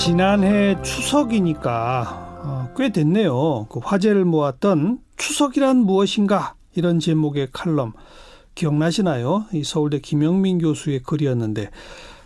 지난해 0.00 0.80
추석이니까 0.80 2.40
어, 2.42 2.74
꽤 2.74 2.88
됐네요. 2.88 3.66
그 3.68 3.80
화제를 3.80 4.24
모았던 4.24 4.98
추석이란 5.18 5.76
무엇인가 5.76 6.54
이런 6.74 7.00
제목의 7.00 7.48
칼럼 7.52 7.92
기억나시나요? 8.54 9.44
이 9.52 9.62
서울대 9.62 9.98
김영민 9.98 10.56
교수의 10.56 11.02
글이었는데 11.02 11.68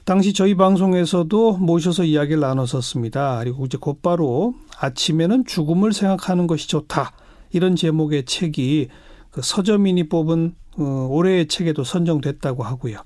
당시 0.04 0.32
저희 0.32 0.54
방송에서도 0.54 1.56
모셔서 1.56 2.04
이야기를 2.04 2.38
나눴었습니다. 2.38 3.40
그리고 3.40 3.66
이제 3.66 3.76
곧바로 3.76 4.54
아침에는 4.78 5.44
죽음을 5.44 5.92
생각하는 5.92 6.46
것이 6.46 6.68
좋다 6.68 7.10
이런 7.50 7.74
제목의 7.74 8.24
책이 8.24 8.86
그 9.32 9.42
서점인이 9.42 10.08
뽑은 10.08 10.54
어, 10.76 11.08
올해의 11.10 11.46
책에도 11.46 11.84
선정됐다고 11.84 12.62
하고요. 12.62 12.98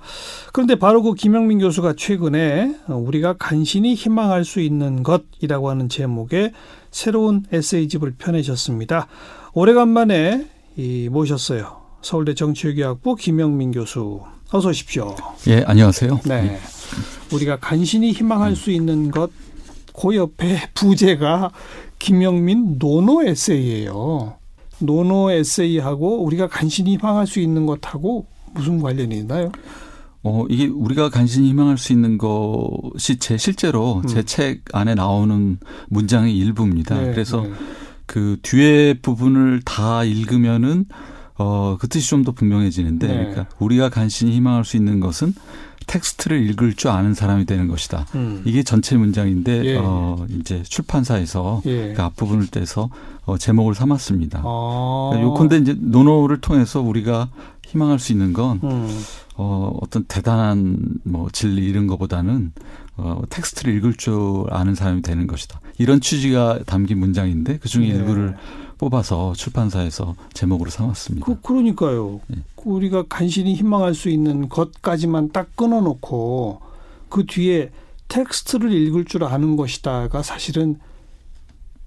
그런데 0.52 0.74
바로 0.76 1.02
그 1.02 1.14
김영민 1.14 1.58
교수가 1.58 1.94
최근에 1.96 2.76
우리가 2.88 3.34
간신히 3.38 3.94
희망할 3.94 4.44
수 4.44 4.60
있는 4.60 5.02
것이라고 5.02 5.70
하는 5.70 5.88
제목의 5.88 6.52
새로운 6.90 7.44
에세이집을 7.52 8.14
펴내셨습니다. 8.18 9.08
오래간만에 9.52 10.46
이 10.76 11.08
모셨어요. 11.10 11.82
서울대 12.00 12.34
정치외교학부 12.34 13.16
김영민 13.16 13.72
교수. 13.72 14.20
어서 14.50 14.70
오십시오. 14.70 15.14
예, 15.48 15.62
안녕하세요. 15.66 16.20
네. 16.24 16.34
예. 16.34 16.58
우리가 17.34 17.58
간신히 17.58 18.12
희망할 18.12 18.56
수 18.56 18.70
있는 18.70 19.10
것, 19.10 19.30
그 19.92 20.16
옆에 20.16 20.70
부제가 20.72 21.50
김영민 21.98 22.78
노노 22.78 23.24
에세이예요. 23.24 24.37
노노 24.80 25.30
에세이하고 25.30 26.24
우리가 26.24 26.48
간신히 26.48 26.92
희망할 26.92 27.26
수 27.26 27.40
있는 27.40 27.66
것하고 27.66 28.26
무슨 28.54 28.80
관련이 28.80 29.18
있나요? 29.18 29.50
어, 30.22 30.44
이게 30.48 30.66
우리가 30.66 31.10
간신히 31.10 31.48
희망할 31.50 31.78
수 31.78 31.92
있는 31.92 32.18
것이 32.18 33.18
제 33.18 33.36
실제로 33.36 33.98
음. 33.98 34.06
제책 34.06 34.62
안에 34.72 34.94
나오는 34.94 35.58
문장의 35.88 36.36
일부입니다. 36.36 37.00
네, 37.00 37.10
그래서 37.12 37.42
네. 37.42 37.52
그 38.06 38.38
뒤에 38.42 38.94
부분을 39.00 39.62
다 39.64 40.02
읽으면은 40.04 40.86
어, 41.36 41.76
그 41.78 41.88
뜻이 41.88 42.08
좀 42.10 42.24
더 42.24 42.32
분명해지는데 42.32 43.06
네. 43.06 43.14
그러니까 43.14 43.46
우리가 43.58 43.90
간신히 43.90 44.32
희망할 44.32 44.64
수 44.64 44.76
있는 44.76 44.98
것은 44.98 45.34
텍스트를 45.88 46.48
읽을 46.50 46.74
줄 46.74 46.90
아는 46.90 47.14
사람이 47.14 47.46
되는 47.46 47.66
것이다. 47.66 48.06
음. 48.14 48.42
이게 48.44 48.62
전체 48.62 48.96
문장인데 48.96 49.64
예. 49.64 49.76
어 49.76 50.24
이제 50.28 50.62
출판사에서 50.62 51.62
예. 51.66 51.94
그 51.94 52.02
앞부분을 52.02 52.46
떼서 52.46 52.90
어 53.24 53.36
제목을 53.36 53.74
삼았습니다. 53.74 54.42
아. 54.44 55.10
그러니까 55.10 55.30
요컨대 55.30 55.56
이제 55.56 55.76
논어를 55.80 56.40
통해서 56.40 56.80
우리가 56.80 57.30
희망할 57.66 57.98
수 57.98 58.12
있는 58.12 58.32
건 58.32 58.60
음. 58.62 59.04
어, 59.34 59.76
어떤 59.80 60.04
대단한 60.04 60.78
뭐 61.04 61.28
진리 61.32 61.66
이런 61.66 61.86
것보다는 61.86 62.52
어, 62.98 63.22
텍스트를 63.30 63.74
읽을 63.76 63.94
줄 63.94 64.14
아는 64.50 64.74
사람이 64.74 65.02
되는 65.02 65.26
것이다. 65.26 65.60
이런 65.78 66.00
취지가 66.00 66.60
담긴 66.66 66.98
문장인데 66.98 67.58
그 67.58 67.68
중에 67.68 67.88
네. 67.88 67.94
일부를 67.94 68.36
뽑아서 68.76 69.32
출판사에서 69.34 70.14
제목으로 70.34 70.70
삼았습니다. 70.70 71.24
그, 71.24 71.40
그러니까요. 71.40 72.20
네. 72.26 72.38
우리가 72.56 73.04
간신히 73.08 73.54
희망할 73.54 73.94
수 73.94 74.08
있는 74.08 74.48
것까지만 74.48 75.30
딱 75.32 75.56
끊어놓고 75.56 76.60
그 77.08 77.24
뒤에 77.26 77.70
텍스트를 78.08 78.72
읽을 78.72 79.04
줄 79.04 79.24
아는 79.24 79.56
것이다가 79.56 80.22
사실은 80.22 80.78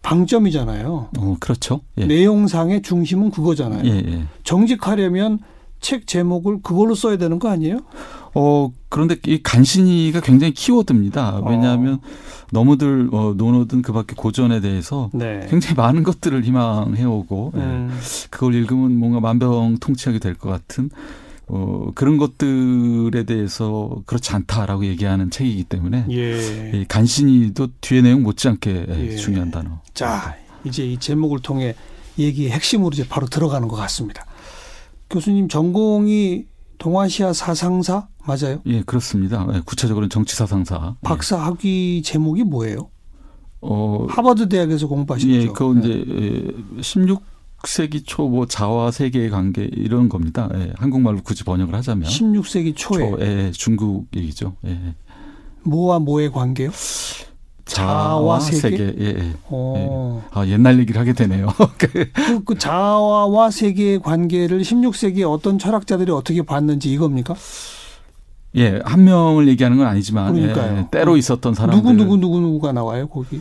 방점이잖아요. 0.02 1.10
어, 1.18 1.38
그렇죠. 1.40 1.82
예. 1.98 2.06
내용상의 2.06 2.82
중심은 2.82 3.32
그거잖아요. 3.32 3.84
예, 3.86 3.98
예. 3.98 4.24
정직하려면 4.44 5.40
책 5.82 6.08
제목을 6.08 6.62
그걸로 6.62 6.96
써야 6.96 7.18
되는 7.18 7.40
거 7.40 7.50
아니에요? 7.50 7.80
어, 8.34 8.72
그런데 8.88 9.18
이 9.26 9.42
간신히가 9.44 10.22
굉장히 10.22 10.54
키워드입니다. 10.54 11.42
왜냐하면 11.46 11.96
어. 11.96 12.00
너무들 12.52 13.10
어, 13.12 13.34
논어든 13.36 13.82
그 13.82 13.92
밖에 13.92 14.14
고전에 14.16 14.62
대해서 14.62 15.10
네. 15.14 15.48
굉장히 15.50 15.76
많은 15.76 16.04
것들을 16.04 16.44
희망해오고 16.44 17.54
예. 17.56 17.60
음. 17.60 17.90
예. 17.92 18.28
그걸 18.30 18.54
읽으면 18.56 18.96
뭔가 18.98 19.20
만병 19.20 19.78
통치하게 19.80 20.20
될 20.20 20.36
것 20.36 20.50
같은 20.50 20.90
어, 21.48 21.92
그런 21.96 22.18
것들에 22.18 23.24
대해서 23.24 24.02
그렇지 24.06 24.32
않다라고 24.34 24.86
얘기하는 24.86 25.30
책이기 25.30 25.66
때문에 25.66 26.06
예. 26.12 26.72
이 26.74 26.86
간신히도 26.88 27.68
뒤에 27.82 28.02
내용 28.02 28.24
못지않게 28.24 28.86
예. 28.88 29.16
중요한 29.18 29.52
단어. 29.52 29.82
자, 29.94 30.36
이제 30.64 30.86
이 30.86 30.98
제목을 30.98 31.40
통해 31.40 31.76
얘기의 32.18 32.52
핵심으로 32.52 32.92
이제 32.94 33.06
바로 33.08 33.28
들어가는 33.28 33.68
것 33.68 33.76
같습니다. 33.76 34.26
교수님 35.12 35.48
전공이 35.50 36.46
동아시아 36.78 37.34
사상사 37.34 38.08
맞아요? 38.26 38.62
예, 38.66 38.82
그렇습니다. 38.82 39.48
예, 39.54 39.62
구체적으로는 39.66 40.10
정치 40.10 40.36
사상사. 40.36 40.96
예. 40.96 41.08
박사 41.08 41.38
학위 41.38 42.02
제목이 42.04 42.44
뭐예요? 42.44 42.90
어, 43.62 44.06
하버드 44.10 44.48
대학에서 44.50 44.88
공부하셨죠. 44.88 45.32
예, 45.32 45.48
그 45.48 45.64
네. 45.76 45.80
이제 45.82 46.52
16세기 46.82 48.04
초 48.06 48.28
뭐 48.28 48.46
자와 48.48 48.90
세계의 48.92 49.30
관계 49.30 49.64
이런 49.72 50.10
겁니다. 50.10 50.50
예, 50.56 50.72
한국말로 50.78 51.22
굳이 51.24 51.44
번역을 51.44 51.76
하자면 51.76 52.08
16세기 52.10 52.74
초에 52.76 53.10
초, 53.12 53.18
예, 53.22 53.52
중국 53.52 54.08
얘기죠. 54.16 54.56
예. 54.66 54.96
뭐와 55.64 56.00
뭐의 56.00 56.32
관계요? 56.32 56.72
자와 57.76 58.40
세계. 58.40 58.78
세계. 58.78 58.96
예, 59.00 59.06
예. 59.20 59.34
어. 59.46 60.22
예. 60.24 60.40
아, 60.40 60.48
옛날 60.48 60.80
얘기를 60.80 61.00
하게 61.00 61.14
되네요. 61.14 61.48
그, 61.78 62.12
그 62.46 62.58
자와와 62.58 63.52
세계의 63.52 64.02
관계를 64.02 64.62
16세기에 64.62 65.30
어떤 65.30 65.60
철학자들이 65.60 66.12
어떻게 66.12 66.42
봤는지 66.42 66.92
이겁니까? 66.92 67.36
예, 68.58 68.82
한 68.84 69.04
명을 69.06 69.48
얘기하는 69.48 69.78
건 69.78 69.88
아니지만 69.88 70.38
예, 70.38 70.88
때로 70.92 71.16
있었던 71.16 71.54
사람들 71.54 71.78
누구 71.78 71.94
누구 71.94 72.18
누구 72.18 72.40
누구가 72.42 72.74
나와요 72.74 73.08
거기? 73.08 73.40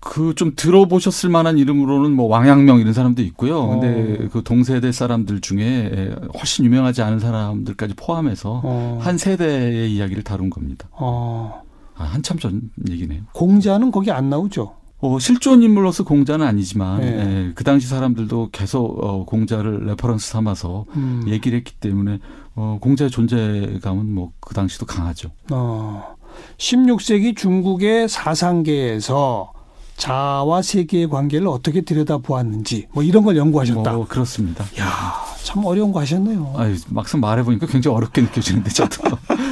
그 0.00 0.34
좀 0.34 0.52
들어보셨을 0.56 1.28
만한 1.28 1.58
이름으로는 1.58 2.12
뭐 2.12 2.26
왕양명 2.26 2.80
이런 2.80 2.94
사람도 2.94 3.20
있고요. 3.22 3.58
어. 3.58 3.66
근데 3.68 4.28
그 4.32 4.42
동세대 4.42 4.90
사람들 4.90 5.40
중에 5.42 6.14
훨씬 6.38 6.64
유명하지 6.64 7.02
않은 7.02 7.20
사람들까지 7.20 7.94
포함해서 7.94 8.62
어. 8.64 8.98
한 9.02 9.18
세대의 9.18 9.94
이야기를 9.94 10.24
다룬 10.24 10.48
겁니다. 10.48 10.88
어. 10.92 11.62
아, 12.00 12.04
한참 12.04 12.38
전 12.38 12.62
얘기네요. 12.88 13.22
공자는 13.32 13.90
거기 13.90 14.10
안 14.10 14.30
나오죠? 14.30 14.74
어, 15.02 15.18
실존 15.18 15.62
인물로서 15.62 16.04
공자는 16.04 16.46
아니지만 16.46 17.00
네. 17.00 17.06
예, 17.48 17.52
그 17.54 17.64
당시 17.64 17.86
사람들도 17.86 18.50
계속 18.52 19.02
어, 19.04 19.24
공자를 19.24 19.86
reference 19.86 20.30
삼아서 20.30 20.84
음. 20.96 21.24
얘기를 21.28 21.56
했기 21.58 21.72
때문에 21.74 22.18
어, 22.54 22.78
공자의 22.80 23.10
존재감은 23.10 24.12
뭐 24.14 24.32
그 24.40 24.54
당시도 24.54 24.84
강하죠. 24.86 25.30
어, 25.52 26.16
16세기 26.58 27.36
중국의 27.36 28.08
사상계에서 28.08 29.52
자아와 29.96 30.62
세계의 30.62 31.08
관계를 31.08 31.46
어떻게 31.46 31.82
들여다보았는지 31.82 32.88
뭐 32.92 33.02
이런 33.02 33.22
걸 33.22 33.36
연구하셨다. 33.36 33.92
뭐 33.92 34.06
그렇습니다. 34.08 34.64
야, 34.78 35.14
참 35.44 35.64
어려운 35.64 35.92
거 35.92 36.00
하셨네요. 36.00 36.54
아, 36.56 36.64
막상 36.88 37.20
말해 37.20 37.42
보니까 37.42 37.66
굉장히 37.66 37.96
어렵게 37.96 38.22
느껴지는데 38.22 38.70
저도. 38.70 39.02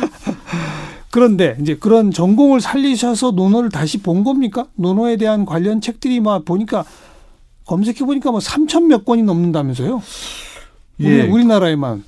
그런데 1.11 1.57
이제 1.61 1.75
그런 1.77 2.11
전공을 2.11 2.61
살리셔서 2.61 3.31
논어를 3.33 3.71
다시 3.71 3.99
본 3.99 4.25
겁니까? 4.25 4.67
논어에 4.75 5.17
대한 5.17 5.45
관련 5.47 5.81
책들이 5.81 6.21
막 6.21 6.45
보니까 6.45 6.85
검색해 7.65 8.01
보니까 8.05 8.31
뭐 8.31 8.41
3천 8.41 8.85
몇 8.85 9.05
권이 9.05 9.23
넘는다면서요? 9.23 10.03
예. 11.01 11.23
우리나라에만. 11.23 12.05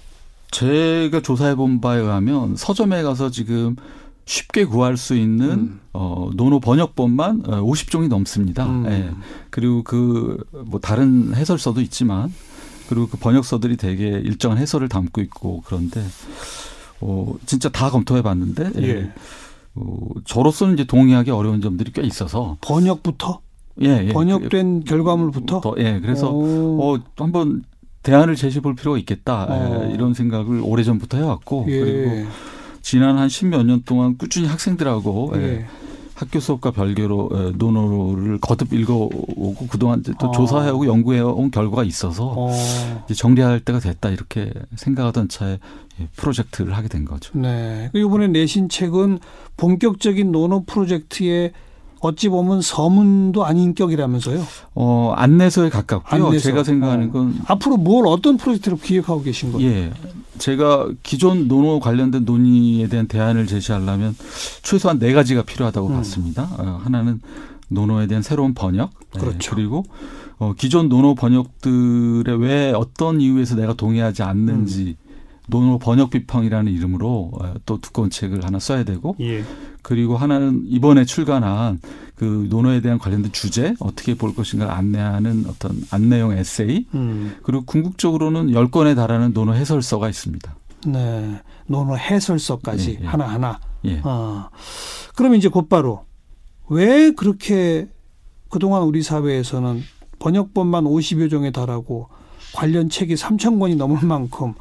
제가 0.50 1.20
조사해 1.22 1.54
본 1.54 1.80
바에 1.80 1.98
의하면 2.00 2.56
서점에 2.56 3.02
가서 3.02 3.30
지금 3.30 3.76
쉽게 4.26 4.64
구할 4.64 4.96
수 4.96 5.14
있는 5.16 5.50
음. 5.50 5.80
어 5.92 6.30
논어 6.34 6.58
번역본만 6.60 7.42
50종이 7.44 8.06
어, 8.06 8.08
넘습니다. 8.08 8.66
음. 8.66 8.86
예. 8.88 9.10
그리고 9.50 9.82
그 9.82 10.38
뭐 10.66 10.80
다른 10.80 11.34
해설서도 11.34 11.80
있지만 11.82 12.32
그리고 12.88 13.08
그 13.08 13.16
번역서들이 13.16 13.76
되게 13.76 14.08
일정한 14.08 14.58
해설을 14.58 14.88
담고 14.88 15.20
있고 15.22 15.62
그런데 15.66 16.02
어, 17.00 17.34
진짜 17.46 17.68
다 17.68 17.90
검토해 17.90 18.22
봤는데, 18.22 18.72
예. 18.78 18.88
예. 18.88 19.12
어, 19.74 19.98
저로서는 20.24 20.74
이제 20.74 20.84
동의하기 20.84 21.30
어려운 21.30 21.60
점들이 21.60 21.92
꽤 21.92 22.02
있어서. 22.02 22.56
번역부터? 22.60 23.40
예, 23.82 24.06
예. 24.08 24.12
번역된 24.12 24.80
그, 24.80 24.84
결과물부터? 24.84 25.60
더, 25.60 25.74
예, 25.78 26.00
그래서, 26.00 26.30
오. 26.30 26.94
어, 26.94 27.00
한번 27.16 27.64
대안을 28.02 28.36
제시해 28.36 28.60
볼 28.60 28.74
필요가 28.74 28.98
있겠다. 28.98 29.44
어. 29.44 29.88
예, 29.88 29.94
이런 29.94 30.14
생각을 30.14 30.60
오래전부터 30.62 31.18
해왔고, 31.18 31.66
예. 31.68 31.80
그리고 31.80 32.30
지난 32.82 33.18
한 33.18 33.28
십몇 33.28 33.64
년 33.66 33.82
동안 33.84 34.16
꾸준히 34.18 34.46
학생들하고, 34.46 35.32
예. 35.36 35.40
예. 35.40 35.66
학교 36.20 36.38
수업과 36.38 36.72
별개로 36.72 37.54
논어를 37.56 38.38
거듭 38.42 38.74
읽어오고 38.74 39.68
그동안 39.70 40.02
또 40.02 40.28
어. 40.28 40.30
조사해오고 40.32 40.84
연구해온 40.86 41.50
결과가 41.50 41.82
있어서 41.84 42.34
어. 42.36 42.50
이제 43.06 43.14
정리할 43.14 43.60
때가 43.60 43.80
됐다 43.80 44.10
이렇게 44.10 44.52
생각하던 44.76 45.28
차에 45.28 45.58
프로젝트를 46.16 46.76
하게 46.76 46.88
된 46.88 47.04
거죠. 47.04 47.36
네. 47.38 47.88
그 47.92 47.98
이번에 47.98 48.28
내신 48.28 48.68
책은 48.68 49.18
본격적인 49.56 50.32
논어 50.32 50.64
프로젝트의 50.66 51.52
어찌 52.00 52.28
보면 52.28 52.62
서문도 52.62 53.44
아닌 53.44 53.74
격이라면서요? 53.74 54.42
어, 54.74 55.12
안내서에 55.16 55.68
가깝고요. 55.68 56.26
안내서. 56.26 56.42
제가 56.42 56.64
생각하는 56.64 57.10
건 57.10 57.36
어. 57.40 57.44
앞으로 57.46 57.76
뭘 57.76 58.06
어떤 58.06 58.36
프로젝트를 58.38 58.78
기획하고 58.78 59.22
계신 59.22 59.52
거예요? 59.52 59.68
예. 59.68 59.92
제가 60.38 60.88
기존 61.02 61.46
논어 61.46 61.78
관련된 61.78 62.24
논의에 62.24 62.88
대한 62.88 63.06
대안을 63.06 63.46
제시하려면 63.46 64.16
최소한 64.62 64.98
네 64.98 65.12
가지가 65.12 65.42
필요하다고 65.42 65.88
음. 65.88 65.96
봤습니다. 65.96 66.48
어, 66.58 66.80
하나는 66.82 67.20
논어에 67.68 68.06
대한 68.06 68.22
새로운 68.22 68.54
번역. 68.54 68.90
네, 69.12 69.20
그렇죠. 69.20 69.38
네, 69.38 69.56
그리고 69.56 69.84
어, 70.38 70.54
기존 70.56 70.88
논어 70.88 71.14
번역들에 71.14 72.32
왜 72.32 72.72
어떤 72.72 73.20
이유에서 73.20 73.56
내가 73.56 73.74
동의하지 73.74 74.22
않는지 74.22 74.96
음. 74.98 75.09
논어 75.50 75.78
번역 75.78 76.10
비평이라는 76.10 76.72
이름으로 76.72 77.30
어, 77.34 77.54
또 77.66 77.80
두꺼운 77.80 78.10
책을 78.10 78.44
하나 78.44 78.58
써야 78.58 78.84
되고 78.84 79.16
예. 79.20 79.44
그리고 79.82 80.16
하나는 80.16 80.62
이번에 80.66 81.04
출간한 81.04 81.80
그 82.14 82.46
논어에 82.50 82.80
대한 82.80 82.98
관련된 82.98 83.32
주제 83.32 83.74
어떻게 83.80 84.14
볼 84.14 84.34
것인가 84.34 84.76
안내하는 84.76 85.44
어떤 85.48 85.80
안내용 85.90 86.32
에세이 86.32 86.86
음. 86.94 87.36
그리고 87.42 87.64
궁극적으로는 87.64 88.52
열건에 88.52 88.94
달하는 88.94 89.32
논어 89.32 89.52
해설서가 89.52 90.08
있습니다. 90.08 90.54
네. 90.86 91.40
논어 91.66 91.96
해설서까지 91.96 92.98
예, 93.00 93.04
예. 93.04 93.06
하나하나. 93.06 93.60
예. 93.84 94.00
아. 94.04 94.50
그러면 95.16 95.38
이제 95.38 95.48
곧바로 95.48 96.04
왜 96.68 97.10
그렇게 97.12 97.88
그동안 98.48 98.82
우리 98.82 99.02
사회에서는 99.02 99.82
번역본만 100.18 100.84
50여 100.84 101.30
종에 101.30 101.50
달하고 101.50 102.08
관련 102.54 102.88
책이 102.90 103.14
3천 103.14 103.58
권이 103.58 103.76
넘을 103.76 103.98
만큼 104.02 104.54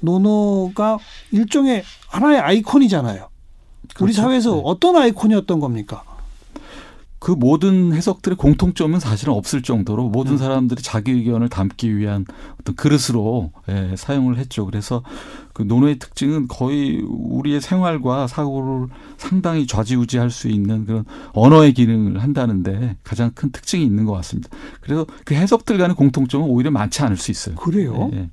논어가 0.00 0.98
일종의 1.32 1.82
하나의 2.08 2.40
아이콘이잖아요. 2.40 3.28
그렇죠. 3.94 4.04
우리 4.04 4.12
사회에서 4.12 4.54
네. 4.56 4.62
어떤 4.64 4.96
아이콘이었던 4.96 5.60
겁니까? 5.60 6.02
그 7.18 7.32
모든 7.32 7.92
해석들의 7.92 8.36
공통점은 8.36 9.00
사실은 9.00 9.32
없을 9.32 9.62
정도로 9.62 10.10
모든 10.10 10.34
음. 10.34 10.38
사람들이 10.38 10.82
자기 10.82 11.12
의견을 11.12 11.48
담기 11.48 11.96
위한 11.96 12.24
어떤 12.60 12.76
그릇으로 12.76 13.50
예, 13.68 13.94
사용을 13.96 14.36
했죠. 14.38 14.66
그래서 14.66 15.02
그 15.52 15.62
논어의 15.62 15.98
특징은 15.98 16.46
거의 16.46 17.02
우리의 17.02 17.60
생활과 17.60 18.26
사고를 18.26 18.88
상당히 19.16 19.66
좌지우지할 19.66 20.30
수 20.30 20.48
있는 20.48 20.84
그런 20.84 21.04
언어의 21.32 21.72
기능을 21.72 22.22
한다는데 22.22 22.96
가장 23.02 23.32
큰 23.34 23.50
특징이 23.50 23.84
있는 23.84 24.04
것 24.04 24.12
같습니다. 24.12 24.50
그래서 24.80 25.06
그 25.24 25.34
해석들 25.34 25.78
간의 25.78 25.96
공통점은 25.96 26.46
오히려 26.46 26.70
많지 26.70 27.02
않을 27.02 27.16
수 27.16 27.30
있어요. 27.30 27.56
그래요? 27.56 28.10
예, 28.12 28.18
예. 28.18 28.30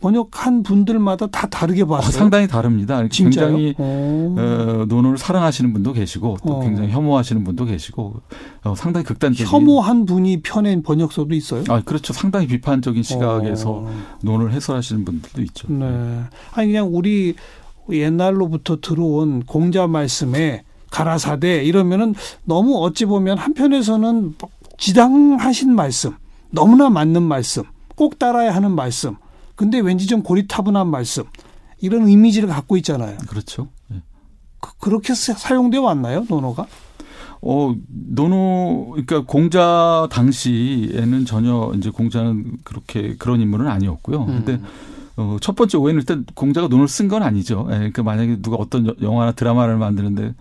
번역한 0.00 0.62
분들마다 0.62 1.26
다 1.26 1.48
다르게 1.48 1.84
봤어요. 1.84 2.08
어, 2.08 2.10
상당히 2.10 2.46
다릅니다. 2.46 3.06
진짜요? 3.08 3.56
굉장히 3.56 3.74
어, 3.78 4.84
논어를 4.88 5.18
사랑하시는 5.18 5.72
분도 5.72 5.92
계시고 5.92 6.38
또 6.46 6.54
어. 6.54 6.60
굉장히 6.60 6.90
혐오하시는 6.90 7.42
분도 7.44 7.64
계시고 7.64 8.20
어, 8.64 8.74
상당히 8.76 9.04
극단적인 9.04 9.46
혐오한 9.46 10.06
분이 10.06 10.42
펴낸 10.42 10.82
번역서도 10.82 11.34
있어요. 11.34 11.64
아 11.68 11.82
그렇죠. 11.84 12.12
상당히 12.12 12.46
비판적인 12.46 13.02
시각에서 13.02 13.70
어. 13.70 13.92
논어를 14.22 14.52
해설하시는 14.52 15.04
분들도 15.04 15.42
있죠. 15.42 15.66
네. 15.72 16.20
아니 16.52 16.68
그냥 16.68 16.88
우리 16.92 17.34
옛날로부터 17.90 18.78
들어온 18.80 19.42
공자 19.44 19.86
말씀에 19.86 20.62
가라사대 20.90 21.64
이러면은 21.64 22.14
너무 22.44 22.82
어찌 22.84 23.04
보면 23.04 23.38
한편에서는 23.38 24.34
지당하신 24.78 25.74
말씀, 25.74 26.12
너무나 26.50 26.88
맞는 26.88 27.22
말씀, 27.22 27.64
꼭 27.96 28.18
따라야 28.18 28.54
하는 28.54 28.72
말씀. 28.72 29.16
근데 29.58 29.80
왠지 29.80 30.06
좀 30.06 30.22
고리타분한 30.22 30.88
말씀 30.88 31.24
이런 31.80 32.08
이미지를 32.08 32.48
갖고 32.48 32.76
있잖아요. 32.76 33.18
그렇죠. 33.28 33.66
네. 33.88 34.00
그, 34.60 34.88
렇게 34.88 35.14
사용되어 35.14 35.82
왔나요, 35.82 36.24
논어가? 36.28 36.68
어, 37.42 37.74
논어, 37.88 38.86
그러니까 38.90 39.24
공자 39.24 40.06
당시에는 40.12 41.24
전혀 41.24 41.72
이제 41.74 41.90
공자는 41.90 42.58
그렇게 42.62 43.16
그런 43.16 43.40
인물은 43.40 43.66
아니었고요. 43.66 44.22
음. 44.22 44.44
근데 44.44 44.60
어, 45.16 45.38
첫 45.40 45.56
번째 45.56 45.76
오해는 45.78 46.02
일단 46.02 46.24
공자가 46.36 46.68
논을 46.68 46.86
쓴건 46.86 47.24
아니죠. 47.24 47.66
예, 47.70 47.74
그러니까 47.74 48.04
만약에 48.04 48.40
누가 48.40 48.56
어떤 48.58 48.94
영화나 49.02 49.32
드라마를 49.32 49.76
만드는데 49.76 50.34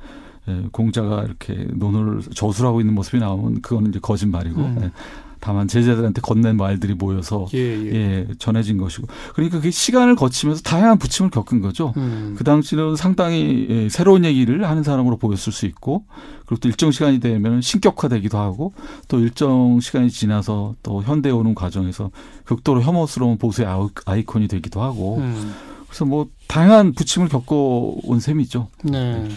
예, 0.48 0.64
공자가 0.72 1.24
이렇게 1.24 1.56
논어를 1.74 2.22
저술하고 2.22 2.82
있는 2.82 2.94
모습이 2.94 3.18
나오면 3.18 3.62
그거는 3.62 3.90
이제 3.90 4.00
거짓말이고. 4.00 4.62
음. 4.62 4.78
예. 4.84 4.92
다만 5.40 5.68
제자들한테 5.68 6.22
건넨 6.22 6.58
말들이 6.58 6.94
모여서 6.94 7.48
예, 7.54 7.60
예. 7.60 7.94
예, 7.94 8.28
전해진 8.40 8.78
것이고 8.78 9.08
그러니까 9.34 9.60
그 9.60 9.72
시간을 9.72 10.16
거치면서 10.16 10.62
다양한 10.62 10.98
부침을 10.98 11.30
겪은 11.30 11.62
거죠. 11.62 11.94
음. 11.98 12.36
그 12.38 12.44
당시는 12.44 12.96
상당히 12.96 13.68
예, 13.70 13.90
새로운 13.90 14.26
얘기를 14.26 14.68
하는 14.68 14.84
사람으로 14.84 15.18
보였을 15.18 15.54
수 15.54 15.66
있고 15.66 16.06
그리고 16.46 16.60
또 16.62 16.70
일정 16.70 16.92
시간이 16.92 17.20
되면 17.20 17.62
신격화되기도 17.62 18.38
하고 18.38 18.74
또 19.08 19.20
일정 19.20 19.80
시간이 19.80 20.10
지나서 20.10 20.76
또 20.84 21.04
현대에 21.04 21.32
오는 21.32 21.56
과정에서 21.56 22.12
극도로 22.46 22.82
혐오스러운 22.82 23.38
보수의 23.38 23.68
아이콘이 24.06 24.48
되기도 24.48 24.82
하고 24.82 25.18
음. 25.18 25.54
그래서 25.88 26.06
뭐 26.06 26.28
다양한 26.48 26.94
부침을 26.94 27.30
겪어온 27.30 28.20
셈이죠. 28.20 28.68
네. 28.84 29.28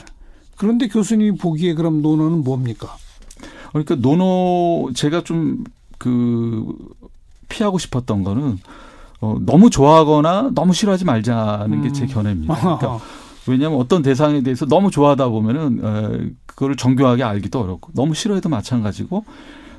그런데 0.56 0.88
교수님이 0.88 1.38
보기에 1.38 1.74
그럼 1.74 2.02
논어는 2.02 2.44
뭡니까? 2.44 2.96
그러니까 3.70 3.94
논어 3.94 4.92
제가 4.94 5.22
좀 5.22 5.64
그 6.00 6.64
피하고 7.50 7.78
싶었던 7.78 8.24
거는 8.24 8.58
어, 9.20 9.36
너무 9.44 9.68
좋아하거나 9.68 10.52
너무 10.54 10.72
싫어하지 10.72 11.04
말자는 11.04 11.72
음. 11.74 11.82
게제 11.82 12.06
견해입니다. 12.06 12.54
그러니까 12.54 12.98
왜냐하면 13.46 13.78
어떤 13.78 14.00
대상에 14.00 14.42
대해서 14.42 14.64
너무 14.64 14.90
좋아하다 14.90 15.28
보면은 15.28 15.80
어, 15.82 16.18
그거를 16.46 16.76
정교하게 16.76 17.22
알기도 17.22 17.60
어렵고 17.60 17.92
너무 17.94 18.14
싫어해도 18.14 18.48
마찬가지고 18.48 19.24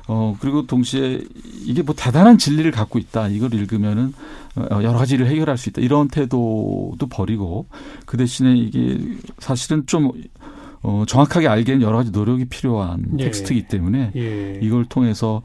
어 0.08 0.36
그리고 0.40 0.66
동시에 0.66 1.22
이게 1.64 1.82
뭐 1.82 1.94
대단한 1.96 2.36
진리를 2.36 2.70
갖고 2.72 2.98
있다 2.98 3.28
이걸 3.28 3.54
읽으면은 3.54 4.12
어, 4.56 4.80
여러 4.82 4.94
가지를 4.94 5.26
해결할 5.26 5.58
수 5.58 5.70
있다 5.70 5.80
이런 5.80 6.08
태도도 6.08 7.06
버리고 7.10 7.66
그 8.06 8.16
대신에 8.16 8.56
이게 8.56 8.98
사실은 9.38 9.86
좀 9.86 10.12
어, 10.82 11.04
정확하게 11.06 11.48
알기에는 11.48 11.82
여러 11.82 11.98
가지 11.98 12.10
노력이 12.10 12.46
필요한 12.46 13.06
예. 13.18 13.24
텍스트이기 13.24 13.68
때문에 13.68 14.12
예. 14.16 14.58
이걸 14.60 14.84
통해서 14.84 15.42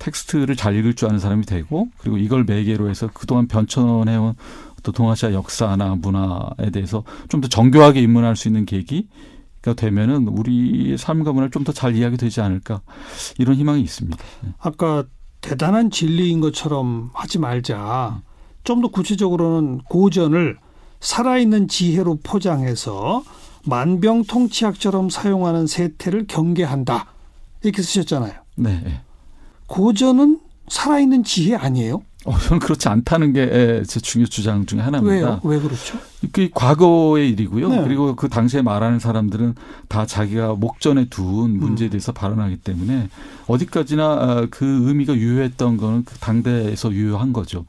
텍스트를 0.00 0.56
잘 0.56 0.74
읽을 0.74 0.94
줄 0.94 1.08
아는 1.08 1.20
사람이 1.20 1.46
되고 1.46 1.88
그리고 1.98 2.18
이걸 2.18 2.42
매개로 2.44 2.88
해서 2.90 3.08
그동안 3.14 3.46
변천해온 3.46 4.34
또 4.82 4.92
동아시아 4.92 5.32
역사나 5.32 5.94
문화에 5.96 6.70
대해서 6.72 7.04
좀 7.28 7.40
더 7.40 7.48
정교하게 7.48 8.00
입문할 8.02 8.34
수 8.34 8.48
있는 8.48 8.66
계기가 8.66 9.74
되면은 9.76 10.26
우리의 10.28 10.98
삶과 10.98 11.32
문화를 11.32 11.50
좀 11.52 11.64
더 11.64 11.72
잘 11.72 11.94
이해하게 11.94 12.16
되지 12.16 12.40
않을까 12.40 12.80
이런 13.38 13.54
희망이 13.56 13.80
있습니다. 13.82 14.16
네. 14.42 14.50
아까 14.58 15.04
대단한 15.42 15.90
진리인 15.90 16.40
것처럼 16.40 17.10
하지 17.14 17.38
말자. 17.38 18.22
좀 18.64 18.80
더 18.82 18.88
구체적으로는 18.88 19.78
고전을 19.88 20.56
살아있는 21.00 21.68
지혜로 21.68 22.18
포장해서 22.22 23.22
만병통치약처럼 23.66 25.10
사용하는 25.10 25.66
세태를 25.66 26.26
경계한다. 26.26 27.06
이렇게 27.62 27.82
쓰셨잖아요. 27.82 28.32
네. 28.56 29.02
고전은 29.70 30.40
살아있는 30.68 31.22
지혜 31.24 31.54
아니에요? 31.54 32.02
어, 32.26 32.36
저는 32.38 32.58
그렇지 32.58 32.88
않다는 32.88 33.32
게 33.32 33.82
제 33.86 34.00
중요 34.00 34.26
주장 34.26 34.66
중에 34.66 34.80
하나입니다. 34.80 35.14
왜요? 35.14 35.40
왜 35.44 35.58
그렇죠? 35.58 35.98
그 36.32 36.50
과거의 36.52 37.30
일이고요. 37.30 37.68
네. 37.68 37.82
그리고 37.84 38.14
그 38.14 38.28
당시에 38.28 38.62
말하는 38.62 38.98
사람들은 38.98 39.54
다 39.88 40.04
자기가 40.06 40.54
목전에 40.54 41.06
둔 41.08 41.58
문제에 41.58 41.88
음. 41.88 41.90
대해서 41.90 42.12
음. 42.12 42.14
발언하기 42.14 42.58
때문에 42.58 43.08
어디까지나 43.46 44.04
아, 44.04 44.46
그 44.50 44.88
의미가 44.88 45.14
유효했던 45.14 45.76
거는 45.76 46.04
그 46.04 46.18
당대에서 46.18 46.92
유효한 46.92 47.32
거죠. 47.32 47.64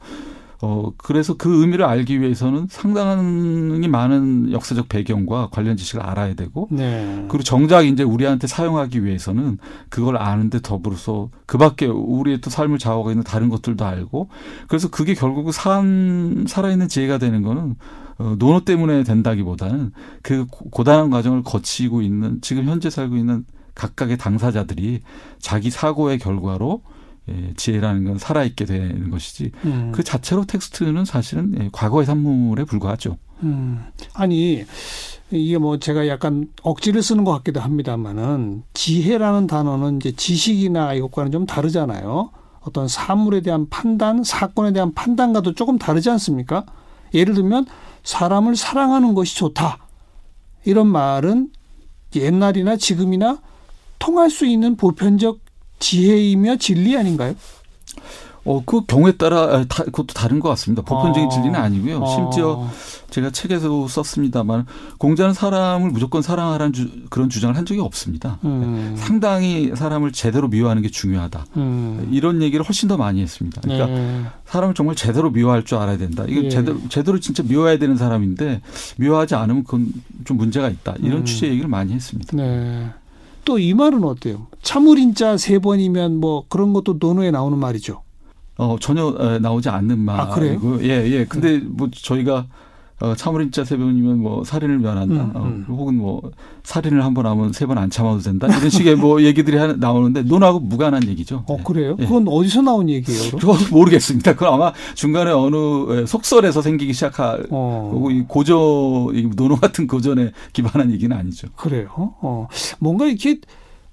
어, 0.64 0.92
그래서 0.96 1.36
그 1.36 1.60
의미를 1.60 1.84
알기 1.84 2.20
위해서는 2.20 2.68
상당히 2.70 3.88
많은 3.88 4.52
역사적 4.52 4.88
배경과 4.88 5.48
관련 5.50 5.76
지식을 5.76 6.00
알아야 6.00 6.34
되고, 6.34 6.68
네. 6.70 7.24
그리고 7.28 7.42
정작 7.42 7.84
이제 7.84 8.04
우리한테 8.04 8.46
사용하기 8.46 9.04
위해서는 9.04 9.58
그걸 9.88 10.16
아는데 10.16 10.60
더불어서 10.60 11.30
그 11.46 11.58
밖에 11.58 11.86
우리의 11.86 12.40
또 12.40 12.48
삶을 12.48 12.78
좌우하고 12.78 13.10
있는 13.10 13.24
다른 13.24 13.48
것들도 13.48 13.84
알고, 13.84 14.28
그래서 14.68 14.88
그게 14.88 15.14
결국 15.14 15.52
산, 15.52 16.44
살아있는 16.46 16.86
지혜가 16.86 17.18
되는 17.18 17.42
거는 17.42 17.74
어, 18.18 18.36
논어 18.38 18.60
때문에 18.64 19.02
된다기보다는 19.02 19.90
그 20.22 20.46
고단한 20.46 21.10
과정을 21.10 21.42
거치고 21.42 22.02
있는 22.02 22.38
지금 22.40 22.66
현재 22.66 22.88
살고 22.88 23.16
있는 23.16 23.44
각각의 23.74 24.16
당사자들이 24.16 25.00
자기 25.40 25.70
사고의 25.70 26.18
결과로 26.18 26.82
예, 27.28 27.52
지혜라는 27.56 28.04
건 28.04 28.18
살아있게 28.18 28.64
되는 28.64 29.10
것이지 29.10 29.52
음. 29.64 29.92
그 29.94 30.02
자체로 30.02 30.44
텍스트는 30.44 31.04
사실은 31.04 31.54
예, 31.60 31.68
과거의 31.72 32.06
산물에 32.06 32.64
불과하죠. 32.64 33.16
음. 33.42 33.84
아니 34.14 34.64
이게 35.30 35.58
뭐 35.58 35.78
제가 35.78 36.08
약간 36.08 36.48
억지를 36.62 37.02
쓰는 37.02 37.24
것 37.24 37.32
같기도 37.32 37.60
합니다만은 37.60 38.64
지혜라는 38.74 39.46
단어는 39.46 39.96
이제 39.96 40.12
지식이나 40.12 40.94
이것과는 40.94 41.32
좀 41.32 41.46
다르잖아요. 41.46 42.30
어떤 42.60 42.86
사물에 42.86 43.40
대한 43.40 43.68
판단, 43.68 44.22
사건에 44.22 44.72
대한 44.72 44.94
판단과도 44.94 45.54
조금 45.54 45.78
다르지 45.78 46.10
않습니까? 46.10 46.64
예를 47.14 47.34
들면 47.34 47.66
사람을 48.04 48.56
사랑하는 48.56 49.14
것이 49.14 49.36
좋다. 49.36 49.78
이런 50.64 50.86
말은 50.86 51.50
옛날이나 52.14 52.76
지금이나 52.76 53.40
통할 53.98 54.30
수 54.30 54.46
있는 54.46 54.76
보편적 54.76 55.40
지혜이며 55.82 56.56
진리 56.56 56.96
아닌가요? 56.96 57.34
어, 58.44 58.60
그 58.64 58.84
경우에 58.86 59.12
따라 59.12 59.64
다, 59.68 59.84
그것도 59.84 60.14
다른 60.14 60.40
것 60.40 60.48
같습니다. 60.50 60.82
보편적인 60.82 61.26
어. 61.26 61.30
진리는 61.30 61.54
아니고요. 61.54 62.04
심지어 62.06 62.50
어. 62.58 62.70
제가 63.10 63.30
책에서 63.30 63.86
썼습니다만 63.86 64.66
공자는 64.98 65.32
사람을 65.32 65.90
무조건 65.90 66.22
사랑하라는 66.22 66.72
주, 66.72 66.90
그런 67.08 67.28
주장을 67.28 67.56
한 67.56 67.64
적이 67.64 67.80
없습니다. 67.80 68.38
음. 68.44 68.94
상당히 68.96 69.70
사람을 69.74 70.10
제대로 70.12 70.48
미워하는 70.48 70.82
게 70.82 70.88
중요하다. 70.88 71.46
음. 71.56 72.08
이런 72.10 72.42
얘기를 72.42 72.66
훨씬 72.66 72.88
더 72.88 72.96
많이 72.96 73.20
했습니다. 73.22 73.60
그러니까 73.60 73.86
네. 73.86 74.24
사람을 74.46 74.74
정말 74.74 74.96
제대로 74.96 75.30
미워할 75.30 75.64
줄 75.64 75.78
알아야 75.78 75.98
된다. 75.98 76.24
이게 76.26 76.44
예. 76.44 76.48
제대로 76.48 76.80
제대로 76.88 77.20
진짜 77.20 77.44
미워해야 77.44 77.78
되는 77.78 77.96
사람인데 77.96 78.60
미워하지 78.96 79.36
않으면 79.36 79.62
그건 79.62 79.92
좀 80.24 80.36
문제가 80.36 80.68
있다. 80.68 80.96
이런 81.00 81.18
음. 81.18 81.24
취지의 81.24 81.52
얘기를 81.52 81.68
많이 81.68 81.92
했습니다. 81.92 82.36
네. 82.36 82.90
또 83.44 83.58
이 83.58 83.74
말은 83.74 84.04
어때요? 84.04 84.46
참을인자 84.62 85.36
세 85.36 85.58
번이면 85.58 86.16
뭐 86.16 86.44
그런 86.48 86.72
것도 86.72 86.96
논어에 87.00 87.30
나오는 87.30 87.58
말이죠. 87.58 88.02
어, 88.58 88.76
전혀 88.80 89.38
나오지 89.40 89.68
않는 89.68 89.98
말이고. 89.98 90.32
아, 90.32 90.34
그래요? 90.34 90.60
예, 90.82 90.88
예. 91.10 91.24
근데 91.24 91.56
음. 91.56 91.72
뭐 91.76 91.88
저희가 91.92 92.46
어, 93.00 93.14
참을인자 93.16 93.64
세 93.64 93.76
번이면 93.76 94.20
뭐 94.20 94.44
살인을 94.44 94.78
면한다. 94.78 95.14
음, 95.14 95.32
음. 95.34 95.66
어, 95.68 95.72
혹은 95.74 95.96
뭐 95.96 96.22
살인을 96.62 97.04
한 97.04 97.14
번 97.14 97.26
하면 97.26 97.52
세 97.52 97.66
번 97.66 97.78
안 97.78 97.90
참아도 97.90 98.20
된다. 98.20 98.46
이런 98.46 98.70
식의 98.70 98.94
뭐 98.96 99.20
얘기들이 99.24 99.56
나오는데 99.78 100.22
논하고 100.22 100.60
무관한 100.60 101.06
얘기죠. 101.08 101.44
어, 101.48 101.56
그래요? 101.64 101.96
예. 101.98 102.04
그건 102.06 102.28
어디서 102.28 102.62
나온 102.62 102.88
얘기예요? 102.88 103.22
저도 103.38 103.54
모르겠습니다. 103.72 104.34
그건 104.34 104.54
아마 104.54 104.72
중간에 104.94 105.32
어느 105.32 106.06
속설에서 106.06 106.62
생기기 106.62 106.92
시작할 106.92 107.46
어. 107.50 108.08
이 108.10 108.22
고전, 108.28 108.56
이 109.14 109.28
논어 109.34 109.56
같은 109.56 109.86
고전에 109.88 110.30
기반한 110.52 110.92
얘기는 110.92 111.14
아니죠. 111.16 111.48
그래요? 111.56 111.88
어. 111.96 112.46
뭔가 112.78 113.06
이렇게 113.06 113.38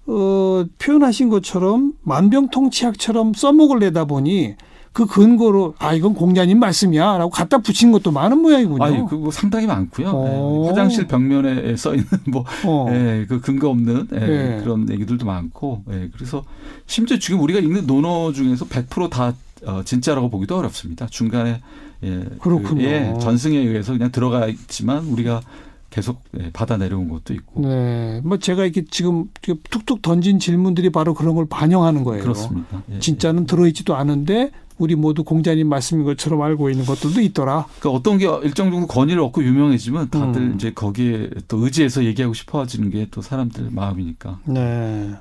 어, 0.06 0.66
표현하신 0.80 1.30
것처럼 1.30 1.94
만병통치약처럼 2.04 3.34
써먹을 3.34 3.80
내다 3.80 4.06
보니 4.06 4.56
그 4.92 5.06
근거로 5.06 5.76
아 5.78 5.94
이건 5.94 6.14
공자님 6.14 6.60
말씀이야라고 6.60 7.30
갖다 7.30 7.60
붙인 7.60 7.92
것도 7.92 8.12
많은 8.12 8.40
모양이군요. 8.40 8.84
아니 8.84 9.06
그거 9.08 9.32
상당히 9.32 9.68
많고요. 9.68 10.12
네, 10.12 10.68
화장실 10.68 11.08
벽면에 11.08 11.76
써 11.78 11.94
있는 11.94 12.08
뭐그 12.28 12.50
어. 12.66 12.88
네, 12.90 13.26
근거 13.26 13.70
없는 13.70 14.08
네, 14.10 14.20
네. 14.20 14.62
그런 14.64 14.90
얘기들도 14.90 15.26
많고 15.26 15.84
예, 15.92 16.10
그래서 16.14 16.44
심지어 16.88 17.18
지금 17.20 17.40
우리가 17.42 17.60
읽는 17.60 17.86
논어 17.86 18.32
중에서 18.34 18.66
100%다 18.66 19.34
어, 19.66 19.82
진짜라고 19.84 20.30
보기도 20.30 20.58
어렵습니다. 20.58 21.08
중간에 21.08 21.62
예, 22.04 22.26
그렇군요. 22.40 22.82
그, 22.82 22.84
예, 22.84 23.14
전승에 23.20 23.58
의해서 23.58 23.94
그냥 23.94 24.12
들어가 24.12 24.48
있지만 24.48 25.06
우리가 25.06 25.42
계속 25.90 26.22
예, 26.40 26.50
받아 26.52 26.78
내려온 26.78 27.10
것도 27.10 27.34
있고. 27.34 27.62
네. 27.62 28.22
뭐 28.24 28.38
제가 28.38 28.64
이렇게 28.64 28.86
지금 28.90 29.26
툭툭 29.70 30.02
던진 30.02 30.40
질문들이 30.40 30.92
바로 30.92 31.14
그런 31.14 31.36
걸 31.36 31.48
반영하는 31.48 32.04
거예요. 32.04 32.24
그렇습니다. 32.24 32.84
예, 32.92 33.00
진짜는 33.00 33.44
예. 33.44 33.48
들어있지도 33.48 33.96
않은데 33.96 34.52
우리 34.80 34.96
모두 34.96 35.24
공자님 35.24 35.68
말씀인 35.68 36.06
것처럼 36.06 36.42
알고 36.42 36.70
있는 36.72 36.86
것들도 36.86 37.22
있더라. 37.22 37.66
그러니까 37.80 37.90
어떤 38.00 38.18
게 38.18 38.26
일정 38.44 38.72
정도 38.72 38.88
권위를 38.88 39.22
얻고 39.22 39.44
유명해지면 39.44 40.10
다들 40.10 40.42
음. 40.42 40.54
이제 40.56 40.72
거기에 40.74 41.30
또 41.48 41.58
의지해서 41.64 42.04
얘기하고 42.06 42.34
싶어지는 42.34 42.90
게 42.90 43.08
또 43.12 43.22
사람들 43.22 43.70
마음이니까. 43.72 44.40
네. 44.46 45.12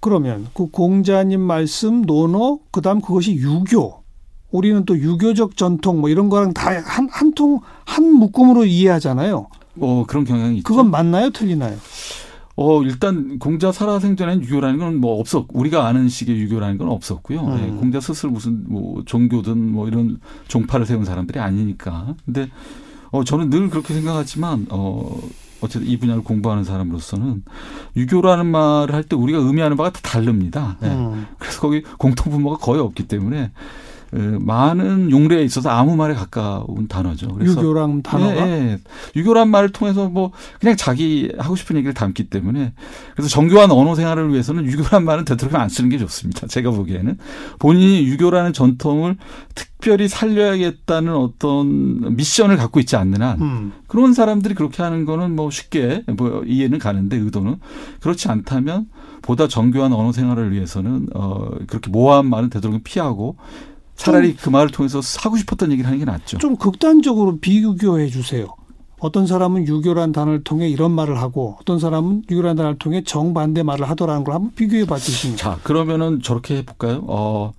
그러면 0.00 0.46
그 0.54 0.66
공자님 0.66 1.40
말씀 1.40 2.02
논어 2.02 2.58
그다음 2.70 3.00
그것이 3.00 3.34
유교 3.36 4.02
우리는 4.50 4.84
또 4.84 4.96
유교적 4.98 5.56
전통 5.56 6.00
뭐 6.00 6.08
이런 6.10 6.28
거랑 6.28 6.52
다 6.52 6.70
한 6.70 7.08
한 7.10 7.32
통한 7.34 8.12
묶음으로 8.14 8.64
이해하잖아요. 8.66 9.48
뭐 9.74 10.06
그런 10.06 10.24
경향이 10.24 10.58
있죠. 10.58 10.68
그건 10.68 10.90
맞나요, 10.90 11.30
틀리나요? 11.30 11.76
어 12.56 12.82
일단 12.82 13.38
공자 13.40 13.72
살아생전엔 13.72 14.42
유교라는 14.44 14.78
건 14.78 14.94
뭐 15.00 15.18
없었 15.18 15.46
우리가 15.52 15.86
아는 15.86 16.08
식의 16.08 16.38
유교라는 16.38 16.78
건 16.78 16.88
없었고요. 16.88 17.40
음. 17.40 17.56
네, 17.56 17.68
공자 17.70 18.00
스스로 18.00 18.30
무슨 18.32 18.64
뭐 18.68 19.02
종교든 19.04 19.72
뭐 19.72 19.88
이런 19.88 20.20
종파를 20.48 20.86
세운 20.86 21.04
사람들이 21.04 21.40
아니니까. 21.40 22.14
근데 22.24 22.48
어 23.10 23.24
저는 23.24 23.50
늘 23.50 23.70
그렇게 23.70 23.92
생각하지만 23.94 24.66
어 24.70 25.18
어쨌든 25.60 25.88
이 25.88 25.96
분야를 25.98 26.22
공부하는 26.22 26.62
사람으로서는 26.64 27.42
유교라는 27.96 28.46
말을 28.46 28.94
할 28.94 29.02
때 29.04 29.16
우리가 29.16 29.38
의미하는 29.38 29.76
바가 29.76 29.90
다 29.90 30.00
다릅니다. 30.02 30.76
네. 30.80 30.88
음. 30.88 31.26
그래서 31.38 31.60
거기 31.60 31.82
공통 31.98 32.30
분모가 32.32 32.58
거의 32.58 32.80
없기 32.80 33.08
때문에 33.08 33.50
많은 34.18 35.10
용례에 35.10 35.42
있어서 35.42 35.70
아무 35.70 35.96
말에 35.96 36.14
가까운 36.14 36.86
단어죠. 36.88 37.28
그래서 37.28 37.60
유교란 37.60 38.02
단어가 38.02 38.48
예, 38.48 38.52
예. 38.52 38.78
유교란 39.16 39.48
말을 39.48 39.70
통해서 39.70 40.08
뭐 40.08 40.30
그냥 40.60 40.76
자기 40.76 41.32
하고 41.38 41.56
싶은 41.56 41.76
얘기를 41.76 41.94
담기 41.94 42.24
때문에 42.24 42.72
그래서 43.14 43.28
정교한 43.28 43.70
언어 43.72 43.94
생활을 43.94 44.30
위해서는 44.32 44.66
유교란 44.66 45.04
말은 45.04 45.24
되도록 45.24 45.54
안 45.56 45.68
쓰는 45.68 45.90
게 45.90 45.98
좋습니다. 45.98 46.46
제가 46.46 46.70
보기에는 46.70 47.18
본인이 47.58 48.06
유교라는 48.06 48.52
전통을 48.52 49.16
특별히 49.54 50.08
살려야겠다는 50.08 51.14
어떤 51.14 52.16
미션을 52.16 52.56
갖고 52.56 52.80
있지 52.80 52.96
않는 52.96 53.20
한 53.20 53.40
음. 53.40 53.72
그런 53.88 54.14
사람들이 54.14 54.54
그렇게 54.54 54.82
하는 54.82 55.04
거는 55.04 55.34
뭐 55.34 55.50
쉽게 55.50 56.04
뭐 56.16 56.44
이해는 56.46 56.78
가는데 56.78 57.16
의도는 57.16 57.56
그렇지 58.00 58.28
않다면 58.28 58.86
보다 59.22 59.48
정교한 59.48 59.92
언어 59.92 60.12
생활을 60.12 60.52
위해서는 60.52 61.08
어 61.14 61.48
그렇게 61.66 61.90
모호한 61.90 62.26
말은 62.26 62.50
되도록 62.50 62.84
피하고 62.84 63.36
차라리 63.96 64.34
그 64.36 64.48
말을 64.48 64.70
통해서 64.70 65.00
하고 65.18 65.36
싶었던 65.36 65.70
얘기를 65.72 65.86
하는 65.86 65.98
게 65.98 66.04
낫죠. 66.04 66.38
좀 66.38 66.56
극단적으로 66.56 67.38
비교해 67.38 68.08
주세요. 68.08 68.46
어떤 68.98 69.26
사람은 69.26 69.66
유교란 69.68 70.12
단어를 70.12 70.44
통해 70.44 70.68
이런 70.68 70.90
말을 70.92 71.20
하고 71.20 71.58
어떤 71.60 71.78
사람은 71.78 72.24
유교란 72.30 72.56
단어를 72.56 72.78
통해 72.78 73.02
정반대 73.04 73.62
말을 73.62 73.88
하더라는 73.90 74.24
걸 74.24 74.34
한번 74.34 74.52
비교해 74.54 74.86
봐 74.86 74.96
주시면. 74.96 75.36
자, 75.36 75.58
그러면은 75.62 76.22
저렇게 76.22 76.56
해 76.56 76.64
볼까요? 76.64 77.04
어. 77.06 77.52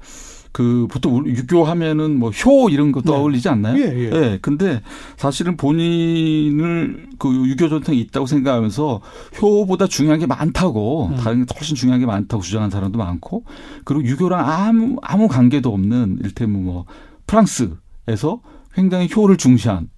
그 0.55 0.87
보통 0.89 1.27
유교하면은 1.27 2.17
뭐 2.17 2.31
효 2.31 2.69
이런 2.69 2.93
거 2.93 3.01
떠올리지 3.01 3.43
네. 3.43 3.49
않나요? 3.49 3.77
예, 3.77 4.05
예. 4.05 4.09
네, 4.09 4.39
근데 4.41 4.81
사실은 5.17 5.57
본인을 5.57 7.07
그 7.19 7.29
유교 7.45 7.67
전통이 7.67 7.99
있다고 7.99 8.25
생각하면서 8.25 9.01
효보다 9.41 9.87
중요한 9.87 10.19
게 10.19 10.25
많다고 10.25 11.07
음. 11.07 11.15
다른 11.17 11.45
게 11.45 11.53
훨씬 11.53 11.75
중요한 11.75 11.99
게 11.99 12.05
많다고 12.05 12.41
주장하는 12.41 12.71
사람도 12.71 12.97
많고 12.97 13.43
그리고 13.83 14.05
유교랑 14.05 14.49
아무 14.49 14.95
아무 15.01 15.27
관계도 15.27 15.73
없는 15.73 16.19
일테면 16.23 16.63
뭐 16.63 16.85
프랑스에서 17.27 18.39
굉장히 18.73 19.09
효를 19.13 19.35
중시한 19.35 19.89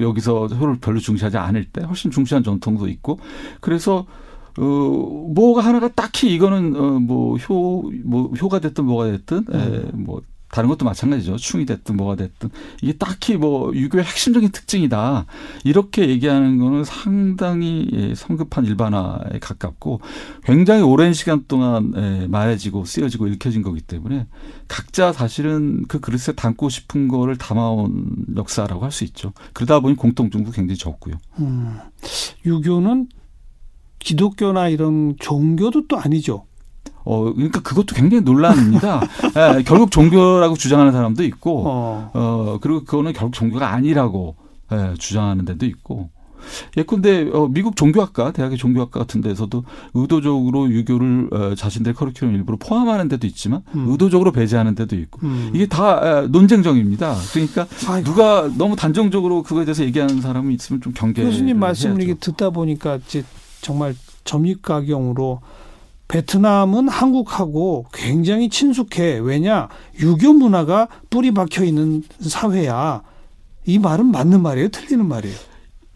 여기서 0.00 0.46
효를 0.46 0.78
별로 0.80 1.00
중시하지 1.00 1.36
않을 1.36 1.64
때 1.64 1.82
훨씬 1.82 2.12
중시한 2.12 2.44
전통도 2.44 2.86
있고 2.86 3.18
그래서 3.60 4.06
어, 4.58 4.62
뭐가 4.62 5.62
하나가 5.62 5.88
딱히 5.88 6.34
이거는 6.34 6.76
어, 6.76 6.98
뭐 7.00 7.36
효, 7.36 7.90
뭐 8.04 8.30
효가 8.40 8.60
됐든 8.60 8.84
뭐가 8.84 9.06
됐든 9.10 9.44
음. 9.48 9.54
에, 9.54 9.90
뭐 9.92 10.22
다른 10.48 10.68
것도 10.68 10.84
마찬가지죠. 10.84 11.36
충이 11.36 11.66
됐든 11.66 11.96
뭐가 11.96 12.14
됐든 12.14 12.48
이게 12.80 12.92
딱히 12.94 13.36
뭐 13.36 13.74
유교의 13.74 14.04
핵심적인 14.04 14.50
특징이다 14.50 15.26
이렇게 15.64 16.08
얘기하는 16.08 16.58
거는 16.58 16.84
상당히 16.84 17.88
예, 17.92 18.14
성급한 18.14 18.64
일반화에 18.64 19.40
가깝고 19.40 20.00
굉장히 20.44 20.82
오랜 20.82 21.12
시간 21.12 21.44
동안 21.48 21.92
예, 21.96 22.26
마해지고 22.28 22.84
쓰여지고 22.84 23.26
읽혀진 23.26 23.62
거기 23.62 23.80
때문에 23.80 24.28
각자 24.68 25.12
사실은 25.12 25.84
그 25.88 25.98
그릇에 26.00 26.34
담고 26.34 26.68
싶은 26.68 27.08
거를 27.08 27.36
담아온 27.36 28.14
역사라고 28.36 28.84
할 28.84 28.92
수 28.92 29.04
있죠. 29.04 29.32
그러다 29.52 29.80
보니 29.80 29.96
공통점도 29.96 30.52
굉장히 30.52 30.78
적고요. 30.78 31.16
음, 31.40 31.76
유교는 32.46 33.08
기독교나 34.06 34.68
이런 34.68 35.16
종교도 35.18 35.88
또 35.88 35.98
아니죠. 35.98 36.44
어, 37.04 37.32
그러니까 37.34 37.60
그것도 37.60 37.96
굉장히 37.96 38.22
논란입니다. 38.22 39.00
예, 39.58 39.62
결국 39.64 39.90
종교라고 39.90 40.54
주장하는 40.54 40.92
사람도 40.92 41.24
있고, 41.24 41.64
어. 41.66 42.10
어, 42.14 42.58
그리고 42.60 42.84
그거는 42.84 43.12
결국 43.12 43.34
종교가 43.34 43.72
아니라고 43.72 44.36
예, 44.72 44.94
주장하는 44.96 45.44
데도 45.44 45.66
있고. 45.66 46.10
예컨대 46.76 47.28
어, 47.32 47.48
미국 47.50 47.74
종교학과 47.74 48.30
대학의 48.30 48.56
종교학과 48.56 49.00
같은 49.00 49.20
데서도 49.20 49.64
의도적으로 49.94 50.70
유교를 50.70 51.28
어, 51.32 51.54
자신들 51.56 51.94
커리큘럼 51.94 52.34
일부로 52.34 52.56
포함하는 52.56 53.08
데도 53.08 53.26
있지만 53.26 53.62
음. 53.74 53.86
의도적으로 53.88 54.30
배제하는 54.30 54.76
데도 54.76 54.94
있고 54.94 55.26
음. 55.26 55.50
이게 55.52 55.66
다 55.66 56.20
에, 56.22 56.28
논쟁적입니다. 56.28 57.16
그러니까 57.32 57.66
아이고. 57.88 58.08
누가 58.08 58.48
너무 58.56 58.76
단정적으로 58.76 59.42
그거에 59.42 59.64
대해서 59.64 59.82
얘기하는 59.82 60.20
사람이 60.20 60.54
있으면 60.54 60.80
좀 60.82 60.92
경계. 60.92 61.24
교수님 61.24 61.58
말씀을 61.58 62.00
이게 62.00 62.14
듣다 62.14 62.50
보니까 62.50 63.00
이제 63.04 63.24
정말 63.60 63.94
점입가경으로 64.24 65.40
베트남은 66.08 66.88
한국하고 66.88 67.86
굉장히 67.92 68.48
친숙해. 68.48 69.18
왜냐? 69.18 69.68
유교 70.00 70.32
문화가 70.32 70.88
뿌리 71.10 71.32
박혀 71.32 71.64
있는 71.64 72.02
사회야. 72.20 73.02
이 73.64 73.78
말은 73.78 74.06
맞는 74.06 74.40
말이에요? 74.40 74.68
틀리는 74.68 75.04
말이에요? 75.04 75.36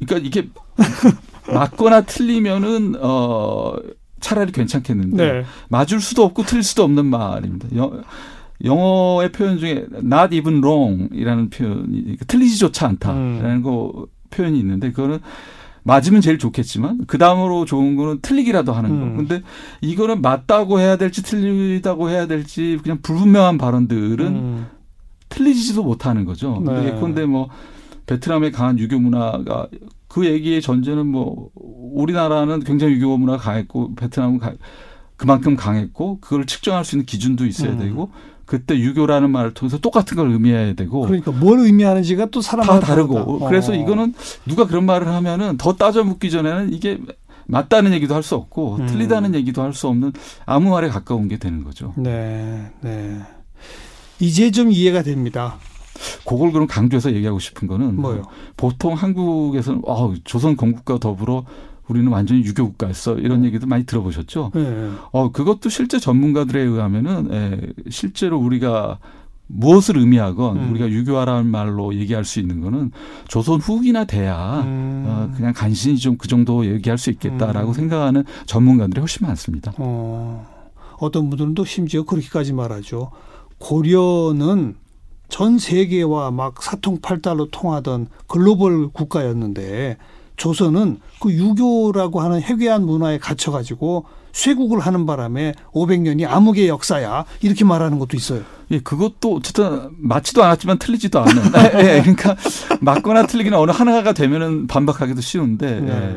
그러니까 0.05 0.27
이게 0.27 0.49
맞거나 1.53 2.03
틀리면은 2.03 2.97
어 3.01 3.75
차라리 4.19 4.53
괜찮겠는데 4.53 5.33
네. 5.33 5.45
맞을 5.69 6.01
수도 6.01 6.25
없고 6.25 6.43
틀릴 6.43 6.63
수도 6.63 6.83
없는 6.83 7.07
말입니다. 7.07 7.69
영, 7.77 8.03
영어의 8.65 9.33
표현 9.33 9.59
중에 9.59 9.87
not 9.95 10.35
even 10.35 10.59
wrong이라는 10.59 11.51
표현이 11.51 12.17
틀리지조차 12.27 12.89
않다라는 12.89 13.57
음. 13.57 13.63
거 13.63 14.07
표현이 14.31 14.59
있는데 14.59 14.91
그거는 14.91 15.21
맞으면 15.83 16.21
제일 16.21 16.39
좋겠지만 16.39 17.07
그 17.07 17.19
다음으로 17.19 17.65
좋은 17.65 17.97
거는 17.97 18.21
틀리기라도 18.21 18.73
하는 18.73 18.91
거. 18.91 18.97
음. 18.97 19.17
근데 19.17 19.43
이거는 19.81 20.23
맞다고 20.23 20.81
해야 20.81 20.97
될지 20.97 21.23
틀리다고 21.23 22.11
해야 22.11 22.27
될지 22.27 22.79
그냥 22.83 22.99
불분명한 23.03 23.59
발언들은 23.59 24.27
음. 24.27 24.67
틀리지도 25.29 25.83
못하는 25.83 26.25
거죠. 26.25 26.63
네. 26.65 26.89
예컨대 26.89 27.25
뭐 27.25 27.49
베트남의 28.07 28.53
강한 28.53 28.79
유교 28.79 28.99
문화가 28.99 29.69
그 30.09 30.27
얘기의 30.27 30.61
전제는 30.61 31.07
뭐 31.07 31.51
우리나라는 31.55 32.61
굉장히 32.61 32.95
유교 32.95 33.17
문화가 33.17 33.39
강했고 33.39 33.95
베트남은 33.95 34.39
가, 34.39 34.53
그만큼 35.17 35.55
강했고 35.55 36.19
그걸 36.21 36.47
측정할 36.47 36.85
수 36.85 36.97
있는 36.97 37.07
기준도 37.07 37.47
있어야 37.47 37.73
음. 37.73 37.79
되고 37.79 38.11
그때 38.51 38.77
유교라는 38.77 39.31
말을 39.31 39.55
통해서 39.55 39.79
똑같은 39.79 40.17
걸 40.17 40.29
의미해야 40.33 40.75
되고 40.75 41.03
그러니까 41.03 41.31
뭘 41.31 41.61
의미하는지가 41.61 42.27
또 42.33 42.41
사람마다 42.41 42.81
다 42.81 42.87
다르고 42.89 43.15
다르다. 43.15 43.47
그래서 43.49 43.71
어. 43.71 43.77
이거는 43.77 44.13
누가 44.45 44.67
그런 44.67 44.85
말을 44.87 45.07
하면은 45.07 45.57
더 45.57 45.75
따져 45.75 46.03
묻기 46.03 46.33
전에는 46.33 46.73
이게 46.73 46.99
맞다는 47.47 47.93
얘기도 47.93 48.17
할 48.17 48.25
수 48.25 48.35
없고 48.35 48.79
음. 48.81 48.87
틀리다는 48.87 49.37
얘기도 49.37 49.63
할 49.63 49.73
수 49.73 49.87
없는 49.87 50.13
아무 50.47 50.71
말에 50.71 50.89
가까운 50.89 51.29
게 51.29 51.37
되는 51.37 51.63
거죠. 51.63 51.95
네, 51.97 52.73
네. 52.81 53.21
이제 54.19 54.51
좀 54.51 54.73
이해가 54.73 55.05
됩니다. 55.05 55.55
그걸 56.27 56.51
그럼 56.51 56.67
강조해서 56.67 57.13
얘기하고 57.13 57.39
싶은 57.39 57.69
거는 57.69 57.95
뭐요? 58.01 58.23
보통 58.57 58.95
한국에서는 58.95 59.83
어, 59.87 60.13
조선 60.25 60.57
건국과 60.57 60.99
더불어 60.99 61.45
우리는 61.91 62.11
완전히 62.11 62.45
유교 62.45 62.67
국가였어 62.69 63.19
이런 63.19 63.41
음. 63.41 63.45
얘기도 63.45 63.67
많이 63.67 63.85
들어보셨죠. 63.85 64.53
네. 64.55 64.91
어 65.11 65.33
그것도 65.33 65.69
실제 65.69 65.99
전문가들에 65.99 66.61
의하면은 66.61 67.33
에, 67.33 67.61
실제로 67.91 68.39
우리가 68.39 68.99
무엇을 69.49 69.99
의미하건 69.99 70.57
음. 70.57 70.71
우리가 70.71 70.89
유교화라는 70.89 71.47
말로 71.51 71.93
얘기할 71.95 72.25
수 72.25 72.39
있는 72.39 72.61
거는 72.61 72.93
조선 73.27 73.59
후기나 73.59 74.05
돼야 74.05 74.61
음. 74.63 75.05
어, 75.07 75.31
그냥 75.37 75.53
간신히 75.53 75.99
좀 75.99 76.17
그 76.17 76.29
정도 76.29 76.65
얘기할 76.65 76.99
수 76.99 77.11
있겠다라고 77.11 77.71
음. 77.71 77.75
생각하는 77.75 78.25
전문가들이 78.47 79.01
훨씬 79.01 79.27
많습니다. 79.27 79.73
어, 79.79 80.47
어떤 80.99 81.29
분들은 81.31 81.55
또 81.55 81.65
심지어 81.65 82.05
그렇게까지 82.05 82.53
말하죠. 82.53 83.11
고려는 83.59 84.77
전 85.29 85.59
세계와 85.59 86.31
막 86.31 86.63
사통팔달로 86.63 87.49
통하던 87.51 88.09
글로벌 88.27 88.89
국가였는데 88.89 89.97
조선은 90.41 91.01
그 91.21 91.31
유교라고 91.33 92.21
하는 92.23 92.41
해괴한 92.41 92.85
문화에 92.87 93.19
갇혀가지고 93.19 94.07
쇄국을 94.33 94.81
하는 94.81 95.05
바람에 95.05 95.53
500년이 95.73 96.27
암흑의 96.27 96.69
역사야 96.69 97.27
이렇게 97.43 97.65
말하는 97.67 97.99
것도 97.99 98.17
있어요. 98.17 98.41
예, 98.71 98.81
그것도 98.81 99.37
어쨌든 99.37 99.91
맞지도 99.99 100.43
않았지만 100.43 100.79
틀리지도 100.79 101.21
않은. 101.21 101.33
예, 101.85 101.97
예, 101.97 102.01
그러니까 102.01 102.37
맞거나 102.81 103.27
틀리기는 103.27 103.59
어느 103.59 103.71
하나가 103.71 104.13
되면은 104.15 104.67
반박하기도 104.67 105.21
쉬운데 105.21 105.81
네. 105.81 106.17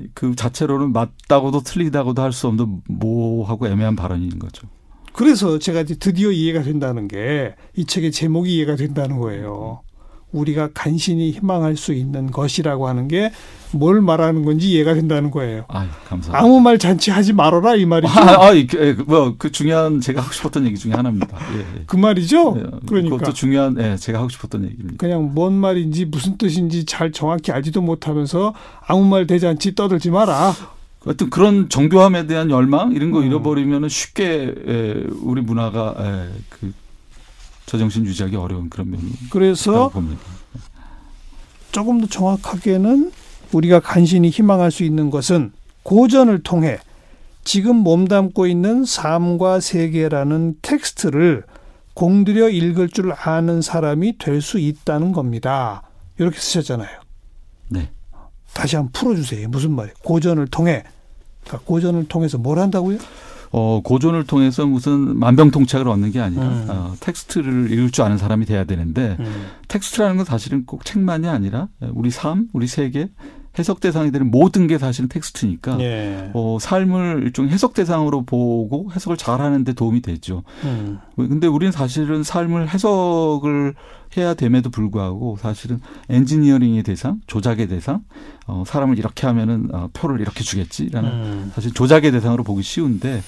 예, 0.00 0.06
그 0.14 0.36
자체로는 0.36 0.92
맞다고도 0.92 1.62
틀리다고도 1.62 2.22
할 2.22 2.32
수 2.32 2.46
없는 2.46 2.82
모하고 2.86 3.66
애매한 3.66 3.96
발언인 3.96 4.38
거죠. 4.38 4.68
그래서 5.12 5.58
제가 5.58 5.82
드디어 5.82 6.30
이해가 6.30 6.62
된다는 6.62 7.08
게 7.08 7.54
이 7.76 7.84
책의 7.84 8.12
제목이 8.12 8.54
이해가 8.56 8.76
된다는 8.76 9.18
거예요. 9.18 9.80
우리가 10.32 10.70
간신히 10.74 11.30
희망할 11.32 11.76
수 11.76 11.92
있는 11.92 12.30
것이라고 12.30 12.88
하는 12.88 13.08
게 13.08 13.30
뭘 13.72 14.00
말하는 14.00 14.44
건지 14.44 14.70
이해가 14.70 14.94
된다는 14.94 15.30
거예요. 15.30 15.64
아, 15.68 15.86
감사합니다. 16.06 16.38
아무 16.38 16.60
말 16.60 16.78
잔치 16.78 17.10
하지 17.10 17.32
말아라 17.32 17.76
이 17.76 17.86
말이죠. 17.86 18.12
아, 18.12 18.48
아 18.48 18.52
그, 18.68 19.04
뭐그 19.06 19.52
중요한 19.52 20.00
제가 20.00 20.22
하고 20.22 20.32
싶었던 20.32 20.66
얘기 20.66 20.76
중에 20.76 20.92
하나입니다. 20.92 21.38
예, 21.54 21.58
예. 21.58 21.82
그 21.86 21.96
말이죠. 21.96 22.56
예, 22.58 22.64
그러니까 22.86 23.16
그것도 23.16 23.32
중요한 23.32 23.76
예, 23.78 23.96
제가 23.96 24.18
하고 24.18 24.28
싶었던 24.28 24.64
얘기입니다. 24.64 24.96
그냥 24.98 25.32
뭔 25.34 25.52
말인지 25.54 26.06
무슨 26.06 26.36
뜻인지 26.36 26.84
잘 26.84 27.12
정확히 27.12 27.52
알지도 27.52 27.80
못하면서 27.80 28.54
아무 28.86 29.04
말 29.04 29.26
대잔치 29.26 29.74
떠들지 29.74 30.10
마라. 30.10 30.54
어떤 31.06 31.30
그런 31.30 31.68
정교함에 31.70 32.26
대한 32.26 32.50
열망 32.50 32.92
이런 32.92 33.10
거 33.10 33.20
음. 33.20 33.26
잃어버리면 33.26 33.88
쉽게 33.88 34.54
에, 34.66 35.04
우리 35.22 35.40
문화가 35.40 35.94
에, 35.98 36.28
그 36.50 36.72
저정신 37.70 38.04
유지하기 38.04 38.34
어려운 38.34 38.68
그런 38.68 38.90
면이 38.90 39.12
그래서 39.30 39.92
조금 41.70 42.00
더 42.00 42.06
정확하게는 42.08 43.12
우리가 43.52 43.78
간신히 43.78 44.30
희망할 44.30 44.72
수 44.72 44.82
있는 44.82 45.08
것은 45.08 45.52
고전을 45.84 46.42
통해 46.42 46.78
지금 47.44 47.76
몸담고 47.76 48.48
있는 48.48 48.84
삶과 48.84 49.60
세계라는 49.60 50.56
텍스트를 50.62 51.44
공들여 51.94 52.48
읽을 52.48 52.88
줄 52.88 53.12
아는 53.12 53.62
사람이 53.62 54.18
될 54.18 54.42
수 54.42 54.58
있다는 54.58 55.12
겁니다. 55.12 55.82
이렇게 56.18 56.40
쓰셨잖아요. 56.40 56.98
네. 57.68 57.88
다시 58.52 58.74
한번 58.74 58.90
풀어주세요. 58.92 59.48
무슨 59.48 59.70
말이에요? 59.76 59.94
고전을 60.02 60.48
통해. 60.48 60.82
그러니까 61.44 61.64
고전을 61.66 62.08
통해서 62.08 62.36
뭘 62.36 62.58
한다고요? 62.58 62.98
어, 63.52 63.80
고전을 63.82 64.24
통해서 64.24 64.64
무슨 64.64 65.18
만병통치약을 65.18 65.88
얻는 65.88 66.12
게 66.12 66.20
아니라 66.20 66.42
음. 66.44 66.66
어, 66.68 66.94
텍스트를 67.00 67.72
읽을 67.72 67.90
줄 67.90 68.04
아는 68.04 68.16
사람이 68.16 68.46
돼야 68.46 68.64
되는데 68.64 69.16
음. 69.18 69.46
텍스트라는 69.68 70.16
건 70.16 70.24
사실은 70.24 70.64
꼭 70.66 70.84
책만이 70.84 71.28
아니라 71.28 71.68
우리 71.92 72.10
삶, 72.10 72.48
우리 72.52 72.66
세계, 72.66 73.10
해석 73.58 73.80
대상이 73.80 74.12
되는 74.12 74.30
모든 74.30 74.66
게 74.66 74.78
사실은 74.78 75.08
텍스트니까 75.08 75.80
예. 75.80 76.30
어, 76.34 76.58
삶을 76.60 77.22
일종 77.24 77.48
해석 77.48 77.74
대상으로 77.74 78.22
보고 78.22 78.90
해석을 78.92 79.16
잘하는 79.16 79.64
데 79.64 79.72
도움이 79.72 80.02
되죠. 80.02 80.44
음. 80.64 80.98
근데 81.16 81.46
우리는 81.46 81.72
사실은 81.72 82.22
삶을 82.22 82.68
해석을 82.68 83.74
해야 84.16 84.34
됨에도 84.34 84.70
불구하고 84.70 85.36
사실은 85.40 85.80
엔지니어링의 86.08 86.82
대상, 86.82 87.20
조작의 87.26 87.68
대상, 87.68 88.02
어, 88.46 88.64
사람을 88.66 88.98
이렇게 88.98 89.26
하면은 89.26 89.68
어, 89.72 89.88
표를 89.92 90.20
이렇게 90.20 90.42
주겠지라는 90.42 91.10
음. 91.10 91.52
사실 91.54 91.72
조작의 91.72 92.12
대상으로 92.12 92.44
보기 92.44 92.62
쉬운데 92.62 93.22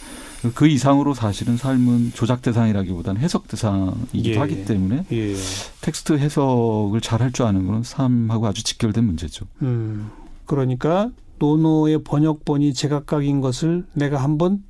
그 0.54 0.66
이상으로 0.66 1.14
사실은 1.14 1.56
삶은 1.56 2.12
조작 2.14 2.42
대상이라기보다는 2.42 3.20
해석 3.20 3.46
대상이기도 3.48 4.30
예. 4.30 4.36
하기 4.38 4.64
때문에 4.64 5.04
예. 5.12 5.34
텍스트 5.80 6.14
해석을 6.18 7.00
잘 7.00 7.22
할 7.22 7.32
줄 7.32 7.46
아는 7.46 7.66
것은 7.66 7.82
삶하고 7.84 8.46
아주 8.46 8.64
직결된 8.64 9.04
문제죠. 9.04 9.46
음. 9.62 10.10
그러니까 10.46 11.10
논어의 11.38 12.02
번역본이 12.04 12.74
제각각인 12.74 13.40
것을 13.40 13.84
내가 13.94 14.18
한번 14.22 14.64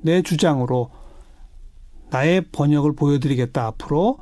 내 0.00 0.22
주장으로 0.22 0.90
나의 2.10 2.42
번역을 2.52 2.94
보여드리겠다 2.94 3.66
앞으로 3.66 4.18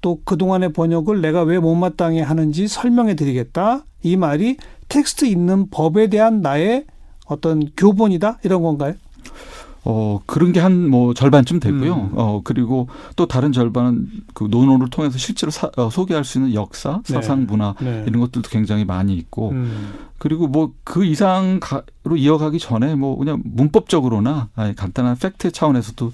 또 0.00 0.20
그동안의 0.24 0.72
번역을 0.72 1.20
내가 1.20 1.42
왜 1.42 1.58
못마땅해 1.58 2.20
하는지 2.22 2.68
설명해 2.68 3.14
드리겠다. 3.16 3.84
이 4.02 4.16
말이 4.16 4.56
텍스트 4.88 5.24
읽는 5.24 5.68
법에 5.70 6.06
대한 6.08 6.40
나의 6.40 6.86
어떤 7.26 7.68
교본이다 7.76 8.38
이런 8.44 8.62
건가요? 8.62 8.94
어, 9.84 10.20
그런 10.26 10.52
게 10.52 10.60
한 10.60 10.88
뭐 10.90 11.14
절반쯤 11.14 11.60
되고요. 11.60 11.94
음. 11.94 12.10
어, 12.14 12.40
그리고 12.44 12.88
또 13.16 13.26
다른 13.26 13.52
절반은 13.52 14.08
그 14.34 14.44
논어를 14.50 14.90
통해서 14.90 15.16
실제로 15.18 15.50
사, 15.50 15.70
어, 15.76 15.88
소개할 15.90 16.24
수 16.24 16.38
있는 16.38 16.52
역사, 16.54 17.00
네. 17.08 17.14
사상, 17.14 17.46
문화 17.46 17.74
네. 17.80 18.04
이런 18.06 18.20
것들도 18.20 18.48
굉장히 18.50 18.84
많이 18.84 19.14
있고 19.14 19.50
음. 19.50 19.94
그리고 20.18 20.46
뭐 20.48 20.72
그 20.84 21.04
이상으로 21.04 22.16
이어가기 22.16 22.58
전에 22.58 22.94
뭐 22.96 23.16
그냥 23.16 23.40
문법적으로나 23.44 24.48
아니, 24.56 24.74
간단한 24.74 25.16
팩트 25.16 25.52
차원에서도 25.52 26.12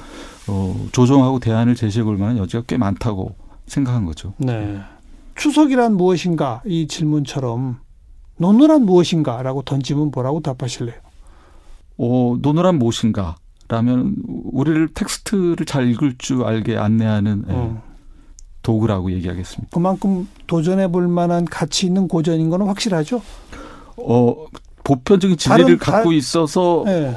어, 0.48 0.86
조정하고 0.92 1.40
대안을 1.40 1.74
제시해 1.74 2.04
볼 2.04 2.16
만한 2.18 2.38
여지가 2.38 2.64
꽤 2.66 2.76
많다고 2.76 3.34
생각한 3.66 4.04
거죠. 4.04 4.34
네. 4.38 4.78
추석이란 5.36 5.96
무엇인가 5.96 6.60
이 6.66 6.86
질문처럼 6.86 7.78
논어란 8.36 8.84
무엇인가라고 8.84 9.62
던지면 9.62 10.10
뭐라고 10.12 10.40
답하실래요? 10.40 10.96
어, 11.98 12.36
논어란 12.40 12.78
무엇인가? 12.78 13.36
라면 13.68 14.16
우리를 14.24 14.88
텍스트를 14.94 15.64
잘 15.66 15.88
읽을 15.88 16.16
줄 16.18 16.44
알게 16.44 16.76
안내하는 16.76 17.44
예, 17.48 17.52
어. 17.52 17.82
도구라고 18.62 19.10
얘기하겠습니다. 19.12 19.70
그만큼 19.72 20.28
도전해 20.46 20.88
볼 20.88 21.08
만한 21.08 21.44
가치 21.44 21.86
있는 21.86 22.08
고전인 22.08 22.50
거는 22.50 22.66
확실하죠? 22.66 23.22
어, 23.96 24.46
보편적인 24.82 25.36
진리를 25.36 25.78
갖고 25.78 26.10
다, 26.10 26.14
있어서 26.14 26.82
네. 26.84 27.16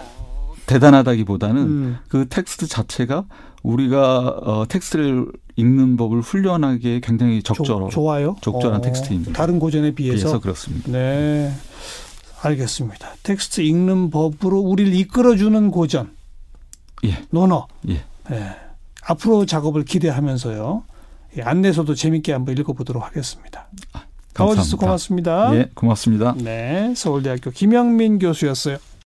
대단하다기보다는 0.68 1.62
음. 1.62 1.98
그 2.08 2.28
텍스트 2.30 2.68
자체가 2.68 3.26
우리가 3.64 4.40
어, 4.42 4.66
텍스트를 4.68 5.28
읽는 5.56 5.98
법을 5.98 6.22
훈련하기에 6.22 7.02
굉장히 7.02 7.42
적절 7.42 7.90
좋아요. 7.90 8.36
적절한 8.42 8.80
어, 8.80 8.82
텍스트입니다. 8.82 9.34
다른 9.34 9.60
고전에 9.60 9.92
비해서 9.92 10.18
비해서 10.18 10.40
그렇습니다. 10.40 10.92
네. 10.92 11.52
알겠습니다. 12.42 13.10
텍스트 13.24 13.62
읽는 13.62 14.12
법으로 14.12 14.60
우리를 14.60 14.94
이끌어주는 14.94 15.72
고전. 15.72 16.17
예. 17.06 17.24
논어. 17.30 17.68
예. 17.90 18.04
예. 18.32 18.56
앞으로 19.04 19.46
작업을 19.46 19.86
기대하면서요. 19.86 20.84
예, 21.38 21.42
안내서도 21.42 21.96
재밌게 21.96 22.34
한번 22.34 22.58
읽어보도록 22.58 23.04
하겠습니다. 23.04 23.68
아, 23.94 24.04
나와주셔서 24.34 24.78
고맙습니다. 24.78 25.56
예, 25.56 25.70
고맙습니다. 25.74 26.36
네, 26.38 26.94
서울대학교 26.96 27.52
김영민 27.52 28.20
교수였어요. 28.20 28.78